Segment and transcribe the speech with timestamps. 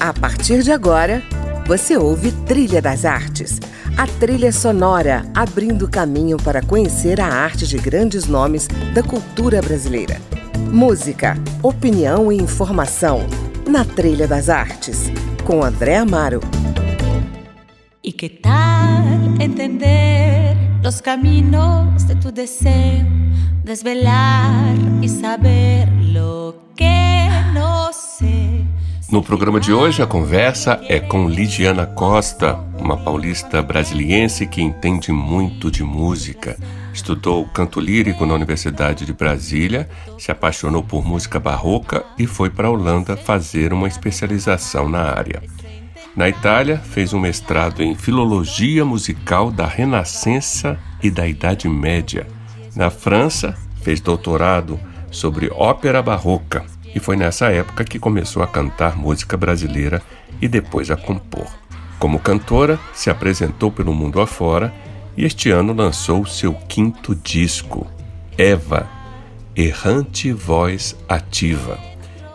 [0.00, 1.22] A partir de agora,
[1.66, 3.60] você ouve Trilha das Artes,
[3.98, 10.18] a trilha sonora abrindo caminho para conhecer a arte de grandes nomes da cultura brasileira.
[10.72, 13.26] Música, opinião e informação
[13.68, 15.12] na Trilha das Artes,
[15.44, 16.40] com André Amaro.
[18.02, 19.04] E que tal
[19.38, 23.04] entender os caminhos de tu desejo,
[23.62, 26.84] desvelar e saber lo que
[27.52, 27.79] não?
[29.10, 35.10] No programa de hoje, a conversa é com Lidiana Costa, uma paulista brasiliense que entende
[35.10, 36.56] muito de música.
[36.94, 42.68] Estudou canto lírico na Universidade de Brasília, se apaixonou por música barroca e foi para
[42.68, 45.42] a Holanda fazer uma especialização na área.
[46.14, 52.28] Na Itália, fez um mestrado em Filologia Musical da Renascença e da Idade Média.
[52.76, 54.78] Na França, fez doutorado
[55.10, 60.02] sobre ópera barroca e foi nessa época que começou a cantar música brasileira
[60.40, 61.46] e depois a compor.
[61.98, 64.72] Como cantora, se apresentou pelo mundo afora
[65.16, 67.86] e este ano lançou seu quinto disco,
[68.38, 68.88] Eva,
[69.54, 71.78] Errante Voz Ativa.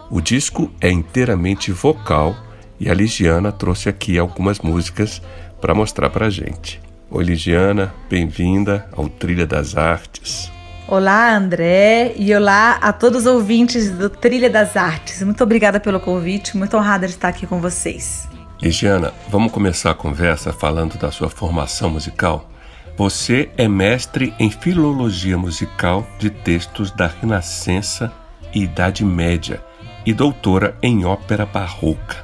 [0.09, 2.35] O disco é inteiramente vocal
[2.79, 5.21] e a Ligiana trouxe aqui algumas músicas
[5.59, 6.79] para mostrar para gente.
[7.09, 10.51] Oi, Ligiana, bem-vinda ao Trilha das Artes.
[10.87, 15.23] Olá, André, e olá a todos os ouvintes do Trilha das Artes.
[15.23, 18.29] Muito obrigada pelo convite, muito honrada de estar aqui com vocês.
[18.61, 22.51] Ligiana, vamos começar a conversa falando da sua formação musical.
[22.95, 28.13] Você é mestre em filologia musical de textos da Renascença
[28.53, 29.63] e Idade Média
[30.05, 32.23] e doutora em ópera barroca.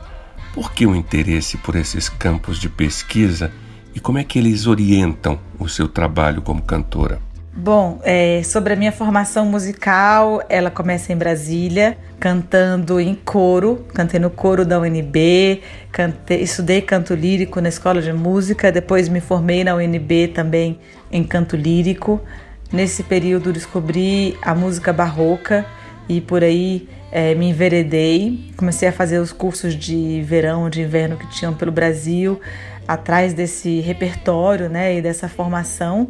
[0.53, 3.51] Por que o interesse por esses campos de pesquisa
[3.95, 7.30] e como é que eles orientam o seu trabalho como cantora?
[7.53, 14.21] Bom, é, sobre a minha formação musical, ela começa em Brasília, cantando em coro, cantei
[14.21, 19.65] no coro da UNB, cantei, estudei canto lírico na escola de música, depois me formei
[19.65, 20.79] na UNB também
[21.11, 22.21] em canto lírico.
[22.71, 25.65] Nesse período descobri a música barroca
[26.07, 31.17] e por aí é, me enveredei, comecei a fazer os cursos de verão, de inverno
[31.17, 32.39] que tinham pelo Brasil,
[32.87, 36.09] atrás desse repertório né, e dessa formação.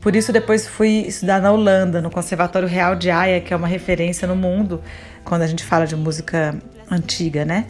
[0.00, 3.68] Por isso, depois fui estudar na Holanda, no Conservatório Real de Haia, que é uma
[3.68, 4.80] referência no mundo
[5.24, 6.56] quando a gente fala de música
[6.90, 7.66] antiga, né?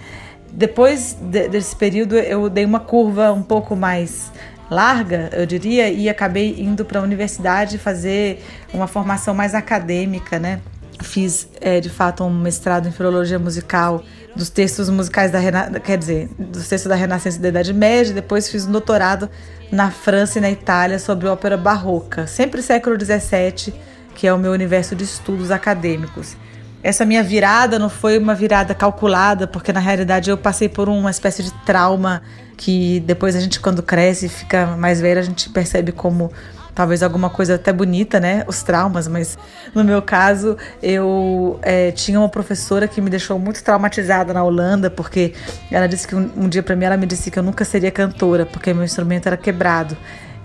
[0.52, 4.30] Depois de, desse período, eu dei uma curva um pouco mais
[4.70, 10.60] larga, eu diria, e acabei indo para a universidade fazer uma formação mais acadêmica, né?
[11.02, 14.02] Fiz, é, de fato, um mestrado em filologia musical
[14.36, 18.12] dos textos musicais da Renascença, quer dizer, dos textos da Renascença e da Idade Média,
[18.12, 19.28] depois fiz um doutorado
[19.72, 23.74] na França e na Itália sobre ópera barroca, sempre século XVII,
[24.14, 26.36] que é o meu universo de estudos acadêmicos.
[26.82, 31.10] Essa minha virada não foi uma virada calculada, porque na realidade eu passei por uma
[31.10, 32.22] espécie de trauma
[32.56, 36.32] que depois a gente, quando cresce e fica mais velha, a gente percebe como
[36.74, 38.44] talvez alguma coisa até bonita, né?
[38.46, 39.38] Os traumas, mas
[39.74, 44.90] no meu caso, eu é, tinha uma professora que me deixou muito traumatizada na Holanda,
[44.90, 45.34] porque
[45.70, 47.90] ela disse que um, um dia para mim ela me disse que eu nunca seria
[47.90, 49.96] cantora, porque meu instrumento era quebrado.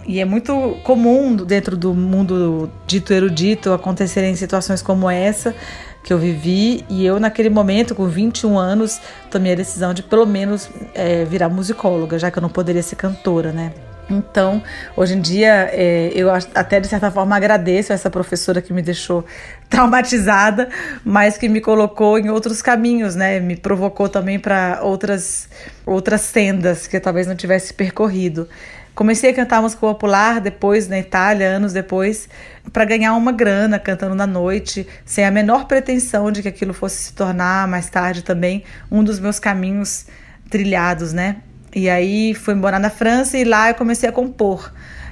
[0.07, 5.55] E é muito comum dentro do mundo dito erudito acontecerem situações como essa
[6.03, 6.85] que eu vivi.
[6.87, 11.49] E eu, naquele momento, com 21 anos, tomei a decisão de pelo menos é, virar
[11.49, 13.73] musicóloga, já que eu não poderia ser cantora, né?
[14.09, 14.61] Então,
[14.95, 19.25] hoje em dia, é, eu até de certa forma agradeço essa professora que me deixou
[19.69, 20.69] traumatizada,
[21.03, 23.39] mas que me colocou em outros caminhos, né?
[23.39, 25.49] Me provocou também para outras,
[25.85, 28.47] outras sendas que eu talvez não tivesse percorrido.
[28.93, 32.29] Comecei a cantar música popular depois na Itália, anos depois,
[32.71, 37.03] para ganhar uma grana cantando na noite, sem a menor pretensão de que aquilo fosse
[37.05, 40.05] se tornar mais tarde também um dos meus caminhos
[40.49, 41.37] trilhados, né?
[41.75, 44.71] E aí fui morar na França e lá eu comecei a compor,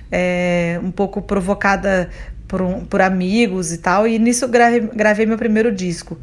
[0.10, 2.10] é, um pouco provocada
[2.48, 6.18] por, um, por amigos e tal, e nisso gravei, gravei meu primeiro disco.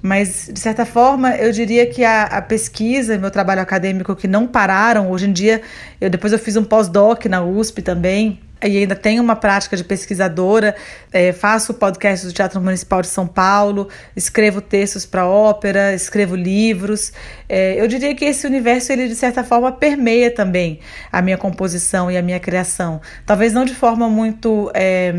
[0.00, 4.46] Mas, de certa forma, eu diria que a, a pesquisa, meu trabalho acadêmico que não
[4.46, 5.60] pararam, hoje em dia,
[6.00, 9.84] eu depois eu fiz um pós-doc na USP também, e ainda tenho uma prática de
[9.84, 10.74] pesquisadora,
[11.12, 17.12] é, faço podcast do Teatro Municipal de São Paulo, escrevo textos para ópera, escrevo livros.
[17.48, 20.80] É, eu diria que esse universo, ele de certa forma permeia também
[21.12, 23.00] a minha composição e a minha criação.
[23.26, 25.12] Talvez não de forma muito é,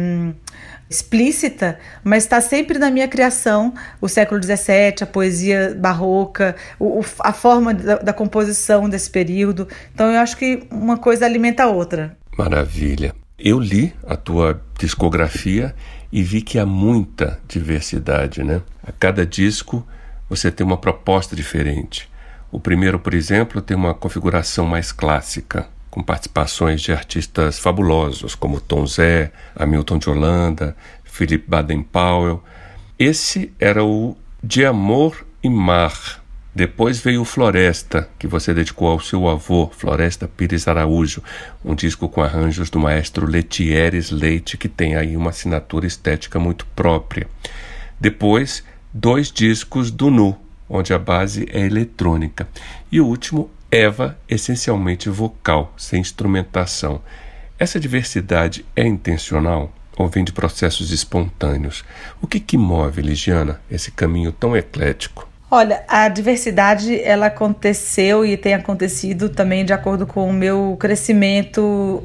[0.90, 7.32] explícita, mas está sempre na minha criação o século XVII, a poesia barroca, o, a
[7.32, 9.68] forma da, da composição desse período.
[9.94, 12.18] Então eu acho que uma coisa alimenta a outra.
[12.36, 13.14] Maravilha.
[13.40, 15.76] Eu li a tua discografia
[16.12, 18.64] e vi que há muita diversidade, né?
[18.82, 19.86] A cada disco
[20.28, 22.10] você tem uma proposta diferente.
[22.52, 28.60] O primeiro, por exemplo, tem uma configuração mais clássica, com participações de artistas fabulosos como
[28.60, 32.44] Tom Zé, Hamilton de Holanda, Philip Baden-Powell.
[32.98, 36.24] Esse era o De Amor e Mar.
[36.58, 41.22] Depois veio Floresta, que você dedicou ao seu avô, Floresta Pires Araújo,
[41.64, 46.66] um disco com arranjos do maestro Letieres Leite, que tem aí uma assinatura estética muito
[46.76, 47.28] própria.
[48.00, 50.36] Depois, dois discos do Nu,
[50.68, 52.48] onde a base é eletrônica.
[52.92, 57.04] E o último, Eva, essencialmente vocal, sem instrumentação.
[57.60, 61.86] Essa diversidade é intencional ou vem de processos espontâneos?
[62.20, 65.37] O que, que move, Ligiana, esse caminho tão eclético?
[65.50, 72.04] Olha, a diversidade ela aconteceu e tem acontecido também de acordo com o meu crescimento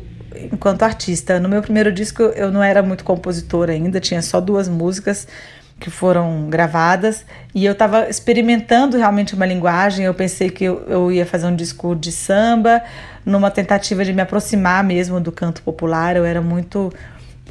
[0.52, 1.40] enquanto artista.
[1.40, 5.26] No meu primeiro disco eu não era muito compositora ainda, tinha só duas músicas
[5.80, 10.06] que foram gravadas e eu estava experimentando realmente uma linguagem.
[10.06, 12.80] Eu pensei que eu, eu, ia fazer um disco de samba,
[13.26, 16.14] numa tentativa de me aproximar mesmo do canto popular.
[16.14, 16.92] Eu era muito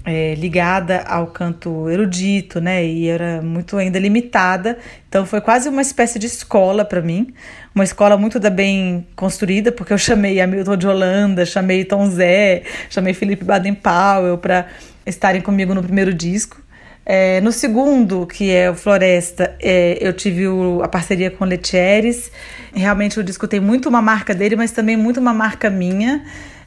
[0.05, 2.83] é, ligada ao canto erudito, né?
[2.85, 4.77] E era muito ainda limitada.
[5.07, 7.33] Então foi quase uma espécie de escola para mim,
[7.73, 12.63] uma escola muito da bem construída, porque eu chamei Hamilton de Holanda, chamei Tom Zé,
[12.89, 14.67] chamei Felipe Baden-Powell para
[15.05, 16.61] estarem comigo no primeiro disco.
[17.03, 22.31] É, no segundo, que é o Floresta, é, eu tive o, a parceria com Letieres.
[22.73, 26.23] Realmente o disco tem muito uma marca dele, mas também muito uma marca minha.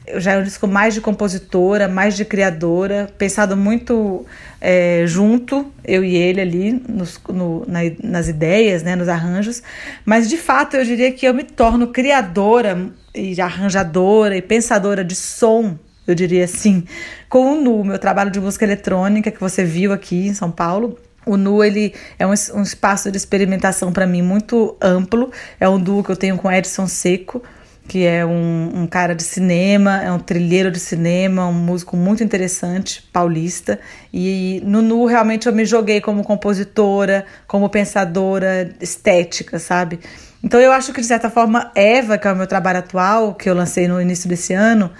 [0.07, 4.25] Eu já é um disco mais de compositora, mais de criadora, pensado muito
[4.61, 9.63] é, junto, eu e ele ali, nos, no, na, nas ideias, né, nos arranjos.
[10.05, 15.15] Mas de fato eu diria que eu me torno criadora e arranjadora e pensadora de
[15.15, 15.77] som
[16.07, 16.83] eu diria assim,
[17.27, 20.97] com o Nu, meu trabalho de música eletrônica que você viu aqui em São Paulo.
[21.25, 25.31] O Nu ele é um, um espaço de experimentação para mim muito amplo.
[25.59, 27.41] É um duo que eu tenho com Edson Seco,
[27.87, 32.23] que é um, um, cara de cinema, é um trilheiro de cinema, um músico muito
[32.23, 33.79] interessante, paulista.
[34.13, 39.99] E no Nu realmente eu me joguei como compositora, como pensadora estética, sabe?
[40.43, 43.49] Então eu acho que de certa forma Eva, que é o meu trabalho atual, que
[43.49, 44.91] eu lancei no início desse ano,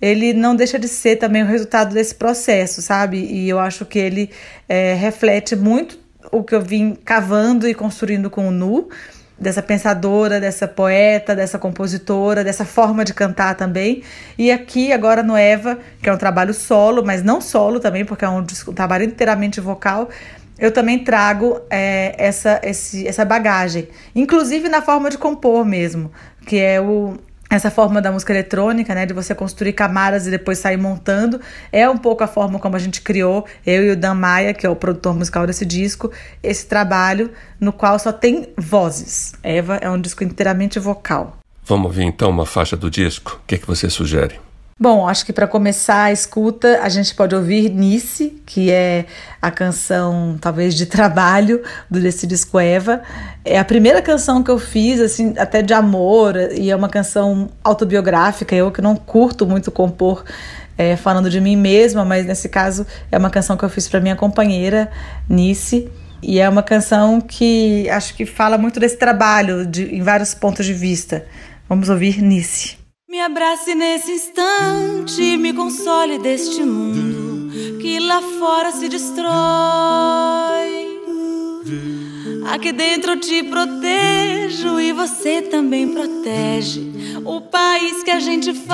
[0.00, 3.18] ele não deixa de ser também o resultado desse processo, sabe?
[3.18, 4.30] E eu acho que ele
[4.68, 5.96] é, reflete muito
[6.32, 8.88] o que eu vim cavando e construindo com o Nu,
[9.42, 14.02] dessa pensadora, dessa poeta, dessa compositora, dessa forma de cantar também.
[14.38, 18.24] E aqui, agora no Eva, que é um trabalho solo, mas não solo também, porque
[18.24, 20.08] é um, trabalho inteiramente vocal,
[20.58, 26.12] eu também trago é, essa, esse, essa bagagem, inclusive na forma de compor mesmo,
[26.46, 27.18] que é o,
[27.54, 31.40] essa forma da música eletrônica, né, de você construir camadas e depois sair montando,
[31.70, 34.66] é um pouco a forma como a gente criou, eu e o Dan Maia, que
[34.66, 36.10] é o produtor musical desse disco,
[36.42, 39.34] esse trabalho no qual só tem vozes.
[39.42, 41.38] Eva é um disco inteiramente vocal.
[41.64, 43.40] Vamos ouvir então uma faixa do disco?
[43.42, 44.40] O que, é que você sugere?
[44.82, 49.04] Bom, acho que para começar a escuta, a gente pode ouvir Nice, que é
[49.40, 53.00] a canção talvez de trabalho do desse disco Eva.
[53.44, 57.48] É a primeira canção que eu fiz assim, até de amor, e é uma canção
[57.62, 60.24] autobiográfica, eu que não curto muito compor
[60.76, 64.00] é, falando de mim mesma, mas nesse caso é uma canção que eu fiz para
[64.00, 64.90] minha companheira
[65.28, 65.88] Nice.
[66.20, 70.66] E é uma canção que acho que fala muito desse trabalho de, em vários pontos
[70.66, 71.24] de vista.
[71.68, 72.81] Vamos ouvir Nice.
[73.12, 79.28] Me abrace nesse instante, me console deste mundo que lá fora se destrói.
[82.50, 86.90] Aqui dentro eu te protejo e você também protege
[87.22, 88.72] o país que a gente faz.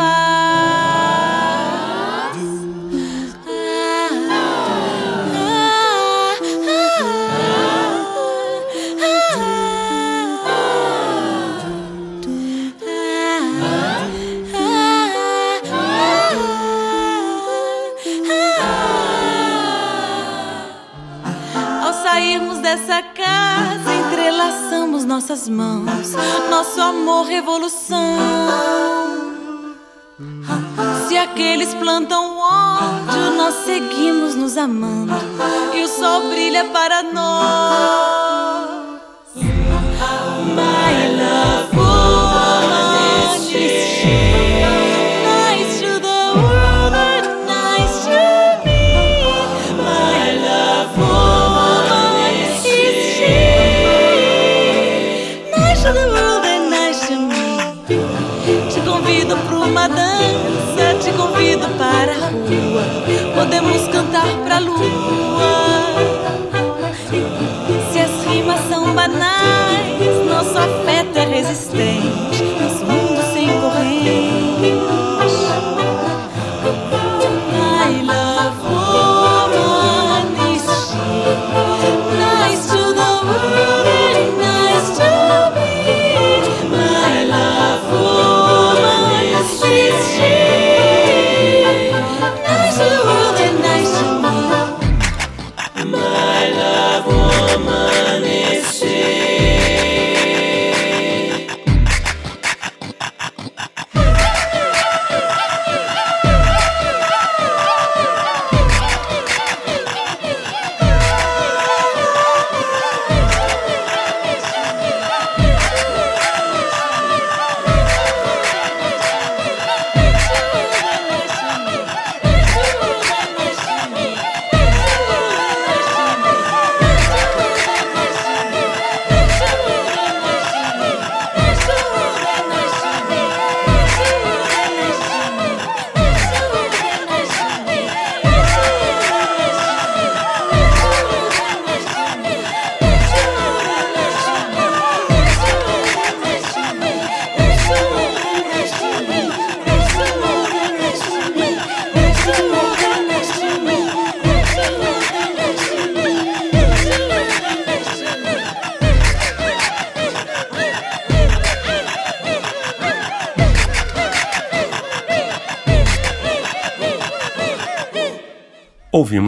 [22.18, 26.12] Dessa casa entrelaçamos nossas mãos,
[26.50, 28.18] nosso amor revolução.
[31.06, 35.14] Se aqueles plantam ódio, nós seguimos nos amando
[35.72, 38.88] e o sol brilha para nós.
[40.56, 40.87] My
[64.18, 64.78] cantar pra lua.
[67.92, 72.17] Se as rimas são banais, nosso afeto é resistente.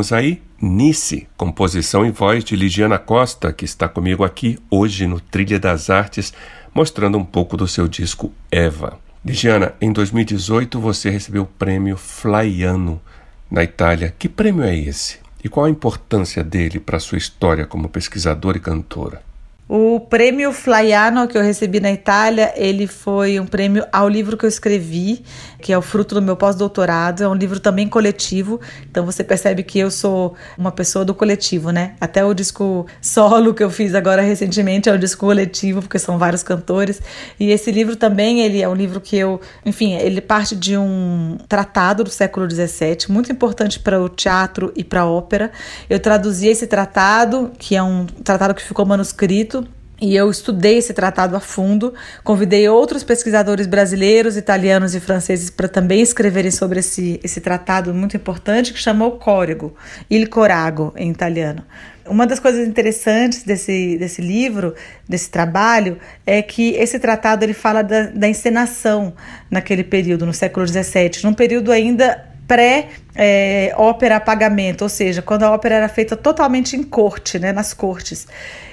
[0.00, 5.20] Ouvimos aí Nice, composição e voz de Ligiana Costa, que está comigo aqui hoje no
[5.20, 6.32] Trilha das Artes,
[6.74, 8.98] mostrando um pouco do seu disco Eva.
[9.22, 12.98] Ligiana, em 2018 você recebeu o prêmio Flaiano
[13.50, 14.14] na Itália.
[14.18, 15.18] Que prêmio é esse?
[15.44, 19.22] E qual a importância dele para a sua história como pesquisadora e cantora?
[19.72, 24.44] O prêmio Flaiano que eu recebi na Itália, ele foi um prêmio ao livro que
[24.44, 25.22] eu escrevi,
[25.60, 27.22] que é o fruto do meu pós-doutorado.
[27.22, 28.60] É um livro também coletivo,
[28.90, 31.94] então você percebe que eu sou uma pessoa do coletivo, né?
[32.00, 36.18] Até o disco solo que eu fiz agora recentemente é um disco coletivo, porque são
[36.18, 37.00] vários cantores.
[37.38, 41.38] E esse livro também, ele é um livro que eu, enfim, ele parte de um
[41.48, 45.52] tratado do século XVII, muito importante para o teatro e para a ópera.
[45.88, 49.59] Eu traduzi esse tratado, que é um tratado que ficou manuscrito
[50.00, 51.92] e eu estudei esse tratado a fundo,
[52.24, 58.16] convidei outros pesquisadores brasileiros, italianos e franceses para também escreverem sobre esse, esse tratado muito
[58.16, 59.74] importante que chamou Córigo,
[60.10, 61.62] Il Corago em italiano.
[62.06, 64.74] Uma das coisas interessantes desse, desse livro,
[65.08, 69.12] desse trabalho, é que esse tratado ele fala da, da encenação
[69.50, 75.52] naquele período, no século XVII, num período ainda pré-ópera é, pagamento, ou seja, quando a
[75.52, 78.26] ópera era feita totalmente em corte, né, nas cortes.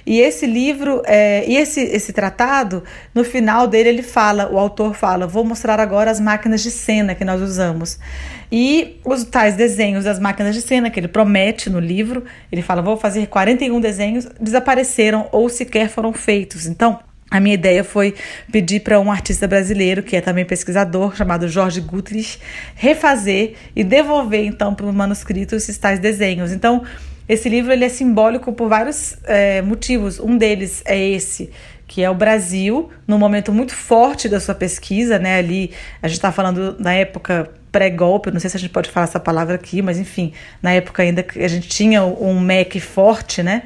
[0.04, 4.96] E esse livro, é, e esse, esse tratado, no final dele ele fala, o autor
[4.96, 8.00] fala, vou mostrar agora as máquinas de cena que nós usamos.
[8.52, 12.82] E os tais desenhos das máquinas de cena que ele promete no livro, ele fala,
[12.82, 16.66] vou fazer 41 desenhos, desapareceram ou sequer foram feitos.
[16.66, 18.16] Então, a minha ideia foi
[18.52, 22.40] pedir para um artista brasileiro, que é também pesquisador, chamado Jorge Gutrich,
[22.74, 26.52] refazer e devolver então para o manuscrito esses tais desenhos.
[26.54, 26.84] Então,
[27.28, 30.20] esse livro ele é simbólico por vários é, motivos.
[30.20, 31.50] Um deles é esse,
[31.86, 35.38] que é o Brasil, num momento muito forte da sua pesquisa, né?
[35.38, 39.04] Ali a gente está falando na época pré-golpe, não sei se a gente pode falar
[39.04, 40.32] essa palavra aqui, mas enfim,
[40.64, 43.64] na época ainda que a gente tinha um MEC forte, né?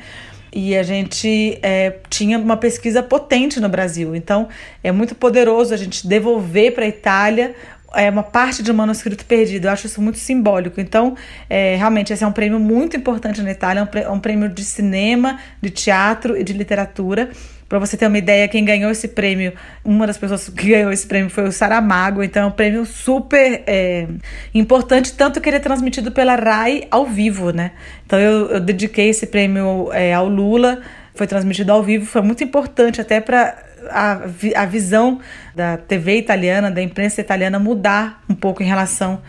[0.53, 4.15] E a gente é, tinha uma pesquisa potente no Brasil.
[4.15, 4.49] Então,
[4.83, 7.55] é muito poderoso a gente devolver para a Itália
[7.93, 9.65] é uma parte de um manuscrito perdido.
[9.65, 10.79] Eu acho isso muito simbólico.
[10.79, 11.15] Então,
[11.49, 15.39] é, realmente, esse é um prêmio muito importante na Itália, é um prêmio de cinema,
[15.61, 17.29] de teatro e de literatura.
[17.71, 21.07] Para você ter uma ideia, quem ganhou esse prêmio, uma das pessoas que ganhou esse
[21.07, 24.09] prêmio foi o Saramago, então é um prêmio super é,
[24.53, 27.71] importante, tanto que ele é transmitido pela RAI ao vivo, né?
[28.05, 30.81] Então eu, eu dediquei esse prêmio é, ao Lula,
[31.15, 33.57] foi transmitido ao vivo, foi muito importante até para
[33.89, 34.19] a,
[34.57, 35.21] a visão
[35.55, 39.21] da TV italiana, da imprensa italiana mudar um pouco em relação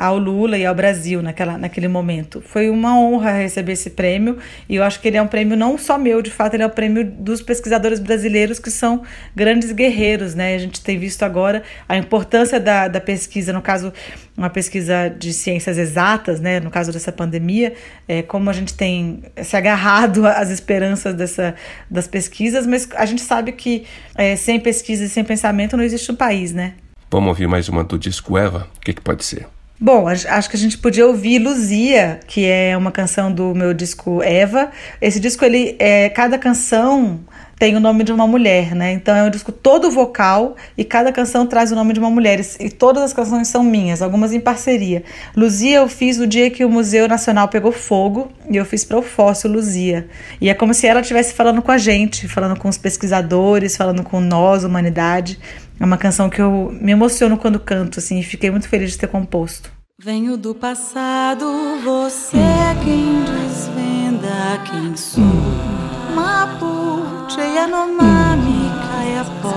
[0.00, 2.40] ao Lula e ao Brasil naquela, naquele momento.
[2.40, 5.76] Foi uma honra receber esse prêmio e eu acho que ele é um prêmio não
[5.76, 9.02] só meu, de fato, ele é um prêmio dos pesquisadores brasileiros que são
[9.36, 10.54] grandes guerreiros, né?
[10.54, 13.92] A gente tem visto agora a importância da, da pesquisa, no caso,
[14.34, 16.60] uma pesquisa de ciências exatas, né?
[16.60, 17.74] No caso dessa pandemia,
[18.08, 21.54] é, como a gente tem se agarrado às esperanças dessa,
[21.90, 26.10] das pesquisas, mas a gente sabe que é, sem pesquisa e sem pensamento não existe
[26.10, 26.72] um país, né?
[27.10, 28.66] Vamos ouvir mais uma do disco Eva?
[28.76, 29.46] O que, que pode ser?
[29.82, 34.22] Bom, acho que a gente podia ouvir Luzia, que é uma canção do meu disco
[34.22, 34.70] Eva.
[35.00, 37.20] Esse disco, ele é cada canção
[37.60, 38.90] tem o nome de uma mulher, né?
[38.90, 42.40] Então é um disco todo vocal e cada canção traz o nome de uma mulher.
[42.58, 45.04] E todas as canções são minhas, algumas em parceria.
[45.36, 48.96] Luzia eu fiz no dia que o Museu Nacional pegou fogo e eu fiz para
[48.96, 50.08] o Fóssil Luzia.
[50.40, 54.02] E é como se ela estivesse falando com a gente, falando com os pesquisadores, falando
[54.02, 55.38] com nós, humanidade.
[55.78, 58.96] É uma canção que eu me emociono quando canto, assim, e fiquei muito feliz de
[58.96, 59.70] ter composto.
[60.02, 61.44] Venho do passado,
[61.84, 65.89] você é quem desvenda quem sou.
[66.14, 69.54] Mapuche Yanomami Kayapó,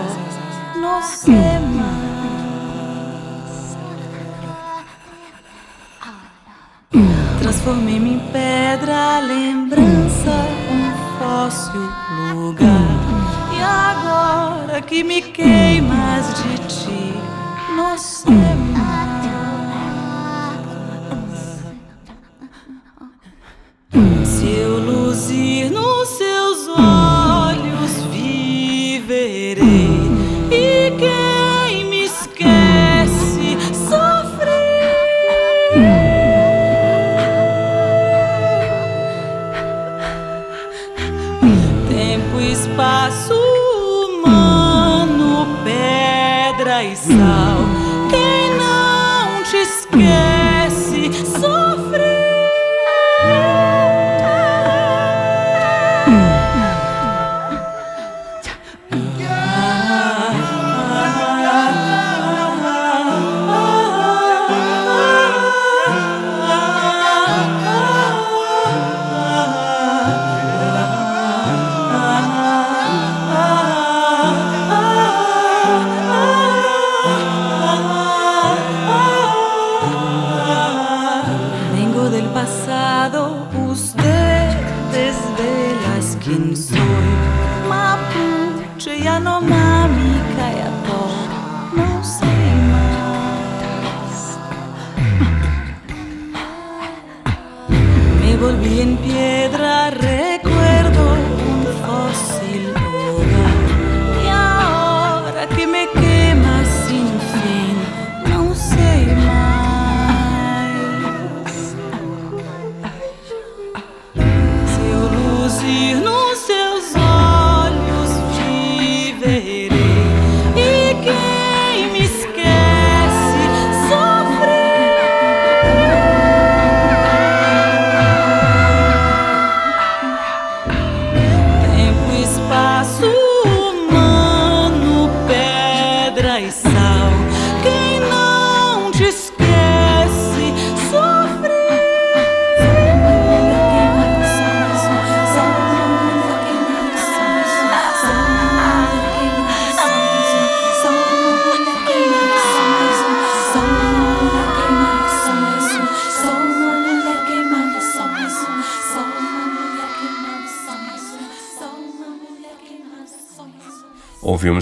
[0.82, 1.54] no sei
[7.40, 10.32] Transformei-me em pedra, lembrança,
[10.72, 11.90] um fóssil
[12.34, 13.04] lugar.
[13.62, 17.14] Agora que me queimas de ti,
[17.76, 17.98] não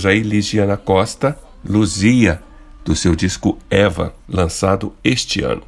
[0.02, 2.42] Ouvimos aí Ligiana Costa, Luzia,
[2.84, 5.62] do seu disco Eva, lançado este ano.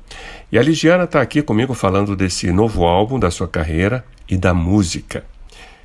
[0.51, 4.51] E a Ligiana está aqui comigo falando desse novo álbum da sua carreira e da
[4.51, 5.23] música.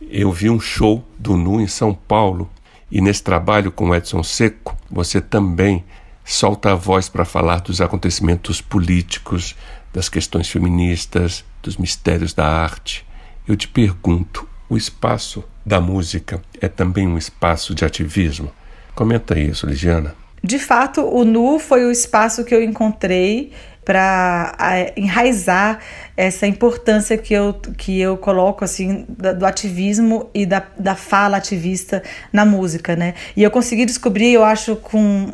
[0.01, 2.49] Eu vi um show do Nu em São Paulo
[2.91, 5.85] e nesse trabalho com Edson Seco, você também
[6.25, 9.57] solta a voz para falar dos acontecimentos políticos,
[9.93, 13.07] das questões feministas, dos mistérios da arte.
[13.47, 18.51] Eu te pergunto, o espaço da música é também um espaço de ativismo?
[18.95, 20.15] Comenta isso, Ligiana.
[20.43, 23.53] De fato, o Nu foi o espaço que eu encontrei
[23.85, 24.55] para
[24.97, 25.79] enraizar
[26.17, 32.03] essa importância que eu, que eu coloco assim do ativismo e da, da fala ativista
[32.33, 33.15] na música, né?
[33.37, 35.33] E eu consegui descobrir, eu acho, com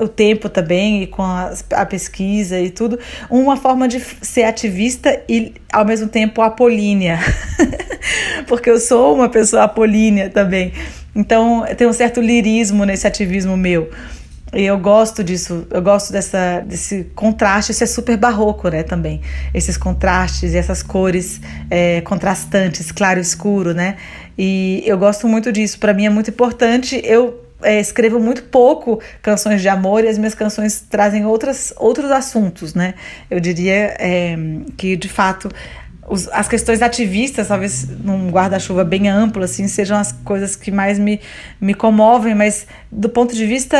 [0.00, 2.98] o tempo também e com a, a, pesquisa e tudo,
[3.30, 7.18] uma forma de ser ativista e ao mesmo tempo apolínea,
[8.46, 10.72] porque eu sou uma pessoa apolínea também.
[11.14, 13.90] Então tem um certo lirismo nesse ativismo meu.
[14.54, 19.22] E eu gosto disso, eu gosto dessa, desse contraste, isso é super barroco, né, também.
[19.54, 23.96] Esses contrastes e essas cores é, contrastantes, claro e escuro, né?
[24.36, 27.00] E eu gosto muito disso, para mim é muito importante.
[27.02, 32.10] Eu é, escrevo muito pouco canções de amor e as minhas canções trazem outras, outros
[32.10, 32.94] assuntos, né?
[33.30, 34.36] Eu diria é,
[34.76, 35.50] que, de fato,
[36.08, 40.98] os, as questões ativistas, talvez num guarda-chuva bem amplo, assim, sejam as coisas que mais
[40.98, 41.20] me,
[41.60, 43.76] me comovem, mas do ponto de vista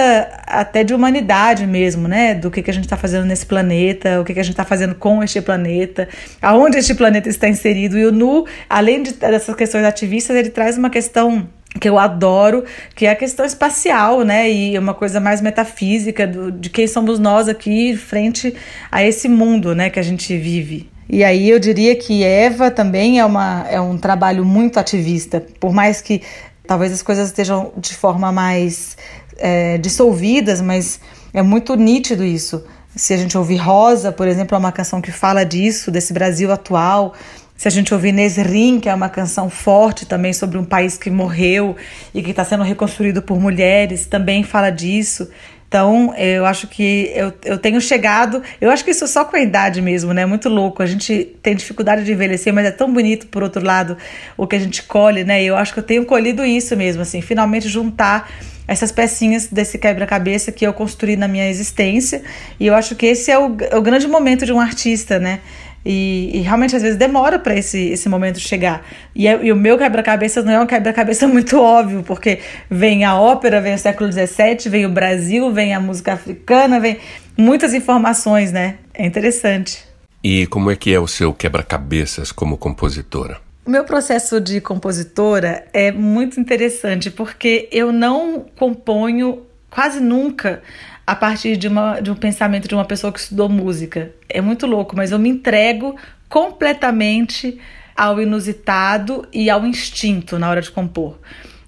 [0.47, 2.35] até de humanidade mesmo, né?
[2.35, 4.65] Do que, que a gente está fazendo nesse planeta, o que, que a gente está
[4.65, 6.09] fazendo com este planeta,
[6.41, 7.99] aonde este planeta está inserido.
[7.99, 11.49] E o Nu, além de, dessas questões ativistas, ele traz uma questão
[11.81, 14.51] que eu adoro, que é a questão espacial, né?
[14.51, 18.55] E uma coisa mais metafísica do, de quem somos nós aqui frente
[18.91, 20.91] a esse mundo, né, que a gente vive.
[21.09, 25.73] E aí eu diria que Eva também é, uma, é um trabalho muito ativista, por
[25.73, 26.23] mais que
[26.67, 28.97] talvez as coisas estejam de forma mais
[29.37, 31.01] é, dissolvidas, mas
[31.35, 32.65] é muito nítido isso.
[32.95, 36.53] Se a gente ouvir Rosa, por exemplo, é uma canção que fala disso, desse Brasil
[36.53, 37.15] atual.
[37.63, 41.09] Se a gente ouvir Nesrin, que é uma canção forte também sobre um país que
[41.09, 41.77] morreu
[42.13, 45.31] e que está sendo reconstruído por mulheres, também fala disso.
[45.69, 48.43] Então, eu acho que eu, eu tenho chegado.
[48.61, 50.27] Eu acho que isso só com a idade mesmo, né?
[50.27, 50.83] Muito louco.
[50.83, 53.97] A gente tem dificuldade de envelhecer, mas é tão bonito, por outro lado,
[54.37, 55.41] o que a gente colhe, né?
[55.45, 58.29] Eu acho que eu tenho colhido isso mesmo, assim, finalmente juntar
[58.67, 62.23] essas pecinhas desse quebra-cabeça que eu construí na minha existência.
[62.59, 65.39] E eu acho que esse é o, é o grande momento de um artista, né?
[65.85, 68.87] E, e, realmente às vezes demora para esse, esse momento chegar.
[69.15, 72.39] E, é, e o meu quebra-cabeça não é um quebra-cabeça muito óbvio, porque
[72.71, 76.99] vem a ópera, vem o século XVII, vem o Brasil, vem a música africana, vem
[77.37, 78.77] muitas informações, né?
[78.95, 79.85] É interessante.
[80.23, 83.41] E como é que é o seu quebra-cabeças como compositora?
[83.65, 89.43] O meu processo de compositora é muito interessante, porque eu não componho
[89.73, 90.63] quase nunca
[91.07, 94.13] a partir de, uma, de um pensamento de uma pessoa que estudou música.
[94.29, 95.97] É muito louco, mas eu me entrego
[96.29, 97.59] completamente
[97.97, 101.19] ao inusitado e ao instinto na hora de compor.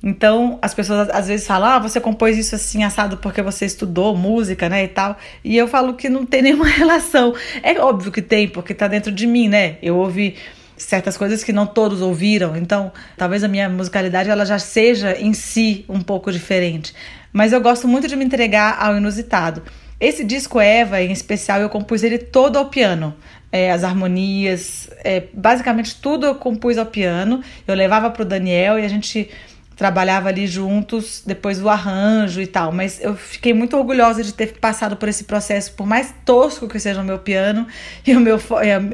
[0.03, 4.15] Então, as pessoas às vezes falam: "Ah, você compôs isso assim assado porque você estudou
[4.15, 5.17] música, né, e tal".
[5.43, 7.35] E eu falo que não tem nenhuma relação.
[7.63, 9.79] É óbvio que tem, porque tá dentro de mim, né?
[9.83, 10.37] Eu ouvi
[10.77, 12.57] certas coisas que não todos ouviram.
[12.57, 16.95] Então, talvez a minha musicalidade ela já seja em si um pouco diferente
[17.35, 19.65] mas eu gosto muito de me entregar ao inusitado.
[19.99, 23.13] Esse disco Eva, em especial, eu compus ele todo ao piano.
[23.51, 27.43] É, as harmonias, é, basicamente tudo eu compus ao piano.
[27.67, 29.29] Eu levava para o Daniel e a gente
[29.77, 32.73] trabalhava ali juntos, depois o arranjo e tal.
[32.73, 36.79] Mas eu fiquei muito orgulhosa de ter passado por esse processo, por mais tosco que
[36.79, 37.67] seja o meu piano,
[38.07, 38.39] e o meu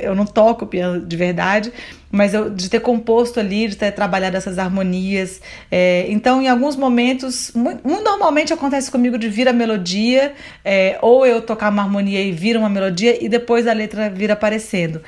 [0.02, 1.72] eu não toco piano de verdade,
[2.10, 5.40] mas eu, de ter composto ali, de ter trabalhado essas harmonias.
[5.70, 10.32] É, então, em alguns momentos, muito, normalmente acontece comigo de vir a melodia,
[10.64, 14.30] é, ou eu tocar uma harmonia e vir uma melodia, e depois a letra vir
[14.32, 15.00] aparecendo.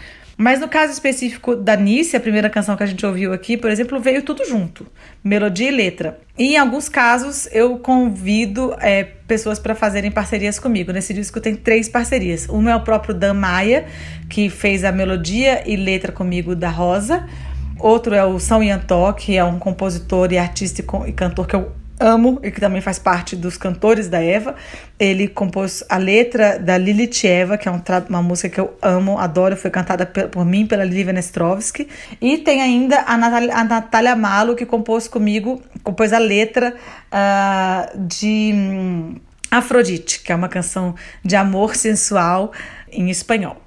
[0.43, 3.71] Mas no caso específico da Nice, a primeira canção que a gente ouviu aqui, por
[3.71, 4.85] exemplo, veio tudo junto,
[5.23, 6.19] melodia e letra.
[6.37, 10.91] E em alguns casos eu convido é, pessoas para fazerem parcerias comigo.
[10.91, 12.49] Nesse disco tem três parcerias.
[12.49, 13.87] Uma é o próprio Dan Maia,
[14.29, 17.25] que fez a melodia e letra comigo da Rosa.
[17.79, 21.71] Outro é o São Yantó, que é um compositor e artista e cantor que eu
[22.03, 24.55] amo e que também faz parte dos cantores da Eva.
[24.99, 29.19] Ele compôs a letra da Lilith Eva, que é um uma música que eu amo,
[29.19, 31.89] adoro, foi cantada por mim pela Lili Venestrovski.
[32.21, 36.75] E tem ainda a Natália, a Natália Malo, que compôs comigo, compôs a letra
[37.13, 39.17] uh, de um,
[39.51, 42.53] Afrodite, que é uma canção de amor sensual
[42.91, 43.61] em espanhol.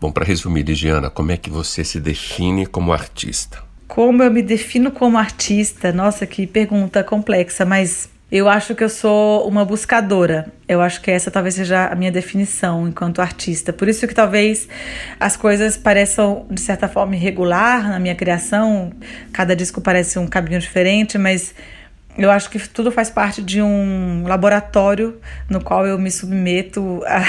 [0.00, 3.69] Bom, para resumir, Ligiana, como é que você se define como artista?
[3.90, 5.90] Como eu me defino como artista?
[5.90, 10.46] Nossa, que pergunta complexa, mas eu acho que eu sou uma buscadora.
[10.68, 13.72] Eu acho que essa talvez seja a minha definição enquanto artista.
[13.72, 14.68] Por isso que talvez
[15.18, 18.92] as coisas pareçam de certa forma irregular na minha criação.
[19.32, 21.52] Cada disco parece um caminho diferente, mas
[22.16, 27.24] eu acho que tudo faz parte de um laboratório no qual eu me submeto a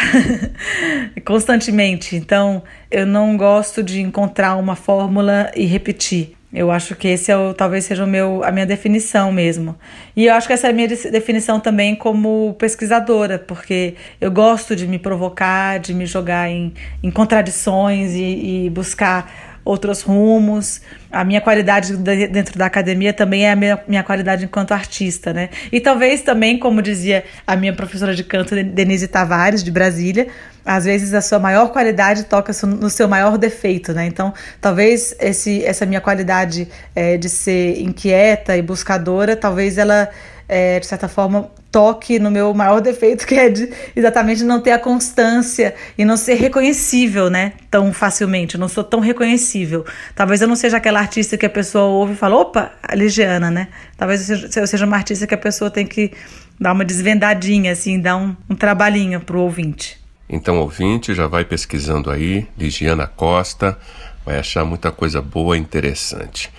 [1.25, 2.15] constantemente.
[2.15, 6.35] Então, eu não gosto de encontrar uma fórmula e repetir.
[6.53, 9.75] Eu acho que esse é o, talvez seja o meu, a minha definição mesmo.
[10.15, 14.75] E eu acho que essa é a minha definição também como pesquisadora, porque eu gosto
[14.75, 20.81] de me provocar, de me jogar em, em contradições e, e buscar outros rumos.
[21.11, 25.49] A minha qualidade dentro da academia também é a minha, minha qualidade enquanto artista, né?
[25.71, 30.27] E talvez também, como dizia a minha professora de canto, Denise Tavares, de Brasília,
[30.65, 34.05] às vezes a sua maior qualidade toca no seu maior defeito, né?
[34.05, 40.09] Então, talvez esse, essa minha qualidade é, de ser inquieta e buscadora, talvez ela,
[40.53, 44.73] é, de certa forma, toque no meu maior defeito, que é de exatamente não ter
[44.73, 47.53] a constância e não ser reconhecível, né?
[47.71, 48.55] Tão facilmente.
[48.55, 49.85] Eu não sou tão reconhecível.
[50.13, 53.49] Talvez eu não seja aquela artista que a pessoa ouve e fala, opa, a Ligiana,
[53.49, 53.69] né?
[53.95, 56.11] Talvez eu seja, eu seja uma artista que a pessoa tem que
[56.59, 59.97] dar uma desvendadinha, assim, dar um, um trabalhinho pro ouvinte.
[60.27, 63.77] Então, ouvinte, já vai pesquisando aí, Ligiana Costa,
[64.25, 66.51] vai achar muita coisa boa e interessante.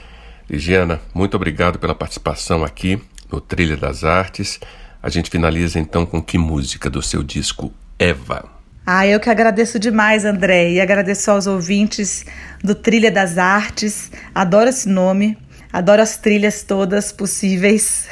[0.49, 2.99] Ligiana, muito obrigado pela participação aqui
[3.33, 4.61] no Trilha das Artes.
[5.03, 8.45] A gente finaliza então com que música do seu disco Eva?
[8.87, 12.27] Ah, eu que agradeço demais, André, e agradeço aos ouvintes
[12.63, 14.11] do Trilha das Artes.
[14.35, 15.39] Adoro esse nome,
[15.73, 18.07] adoro as trilhas todas possíveis.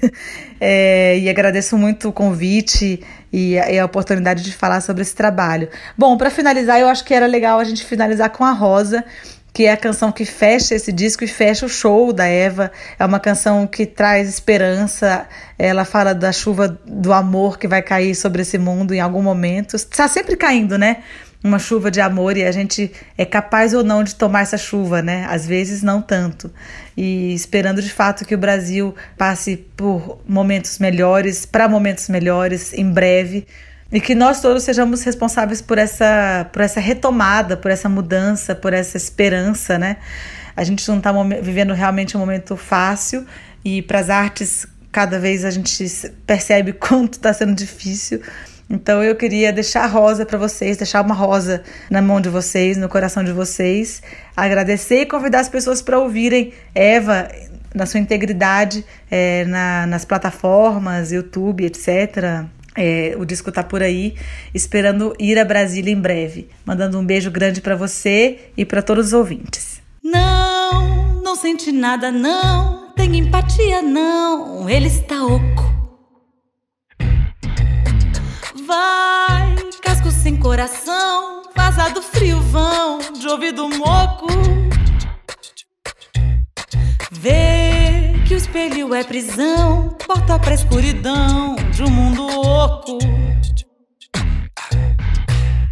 [0.60, 3.00] é, e agradeço muito o convite
[3.32, 5.68] e a, e a oportunidade de falar sobre esse trabalho.
[5.96, 9.04] Bom, para finalizar, eu acho que era legal a gente finalizar com a Rosa,
[9.52, 12.70] que é a canção que fecha esse disco e fecha o show da Eva.
[12.98, 15.26] É uma canção que traz esperança.
[15.58, 19.76] Ela fala da chuva do amor que vai cair sobre esse mundo em algum momento.
[19.76, 20.98] Está sempre caindo, né?
[21.42, 25.02] Uma chuva de amor e a gente é capaz ou não de tomar essa chuva,
[25.02, 25.24] né?
[25.28, 26.50] Às vezes não tanto.
[26.96, 32.90] E esperando de fato que o Brasil passe por momentos melhores, para momentos melhores em
[32.90, 33.46] breve
[33.90, 38.72] e que nós todos sejamos responsáveis por essa, por essa retomada, por essa mudança, por
[38.72, 39.96] essa esperança, né?
[40.54, 43.24] A gente não está vivendo realmente um momento fácil
[43.64, 45.86] e para as artes cada vez a gente
[46.26, 48.20] percebe quanto está sendo difícil.
[48.68, 52.76] Então eu queria deixar a rosa para vocês, deixar uma rosa na mão de vocês,
[52.76, 54.02] no coração de vocês,
[54.36, 57.28] agradecer e convidar as pessoas para ouvirem Eva
[57.74, 62.44] na sua integridade é, na, nas plataformas, YouTube, etc.
[62.80, 64.14] É, o disco tá por aí,
[64.54, 66.48] esperando ir a Brasília em breve.
[66.64, 69.82] Mandando um beijo grande para você e para todos os ouvintes.
[70.00, 72.92] Não, não sente nada, não.
[72.94, 74.70] Tem empatia, não.
[74.70, 75.64] Ele está oco.
[78.64, 84.28] Vai, casco sem coração, vazado frio vão, de ouvido moco.
[87.10, 87.77] Vê
[88.28, 92.98] que o espelho é prisão, porta pra escuridão de um mundo oco.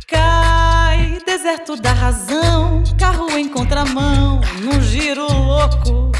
[0.09, 6.11] Cai, deserto da razão, carro em contramão, num giro louco.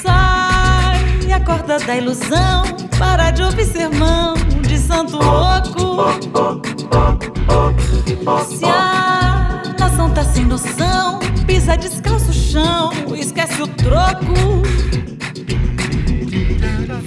[0.00, 2.62] Sai, acorda da ilusão,
[2.98, 5.98] para de ouvir sermão de santo louco.
[8.46, 12.21] Se a nação tá sem noção, pisa descalço
[12.52, 14.62] chão, esquece o troco.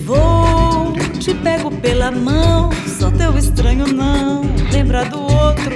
[0.03, 5.75] Vou, te pego pela mão, sou teu estranho, não lembra do outro.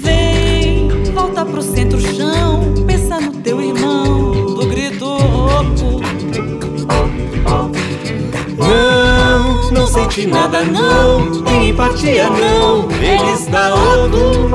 [0.00, 6.00] Vem, volta pro centro chão, pensa no teu irmão, do grito rouco.
[8.56, 14.48] Não, não senti nada não, tem empatia não, eles dá outro.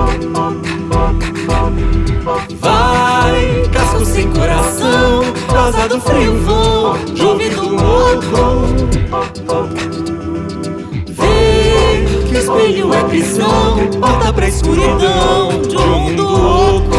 [2.24, 8.66] Vai, casco sem coração, rosa do frio vão, jove do morro.
[11.10, 16.96] Vê que o espelho é prisão, porta pra escuridão de um mundo louco.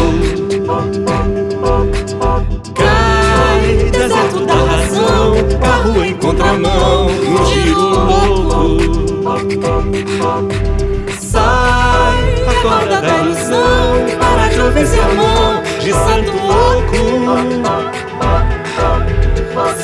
[2.74, 8.84] Cai, deserto da razão, carro em contramão, um giro louco.
[11.18, 13.53] Sai, acorda da ilusão,
[14.64, 16.96] de ouvir sermão de santo louco.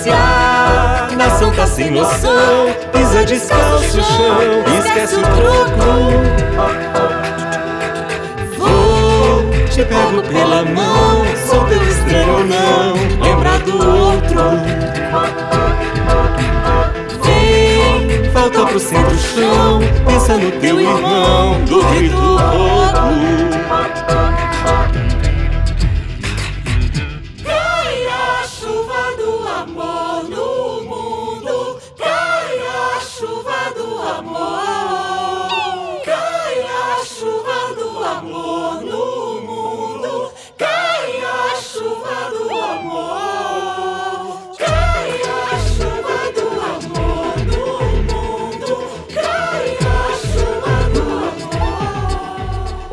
[0.03, 5.91] Se a nação tá sem noção, pisa descalço no chão, esquece o troco.
[8.57, 14.41] Vou, te pego pela mão, sou teu estranho não, lembra do outro.
[17.23, 23.51] Vem, volta pro centro chão, pensa no teu irmão, do grito rouco.
[23.71, 24.20] Cai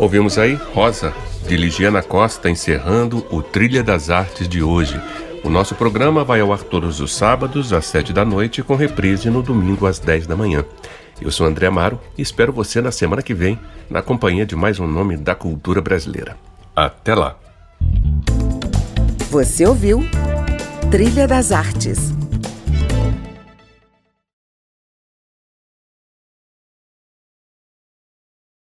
[0.07, 1.13] Ouvimos aí Rosa,
[1.49, 4.97] de Ligiana Costa, encerrando o Trilha das Artes de hoje.
[5.43, 9.29] O nosso programa vai ao ar todos os sábados, às sete da noite, com reprise
[9.29, 10.63] no domingo, às dez da manhã.
[11.21, 14.79] Eu sou André Amaro e espero você na semana que vem, na companhia de mais
[14.79, 16.37] um nome da cultura brasileira.
[16.73, 17.35] Até lá!
[19.29, 20.05] Você ouviu
[20.89, 22.16] Trilha das Artes